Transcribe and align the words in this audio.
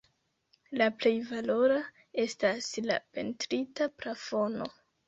La 0.81 0.87
plej 1.03 1.11
valora 1.27 1.77
estas 2.27 2.73
la 2.89 2.99
pentrita 3.21 3.93
plafono. 4.03 4.77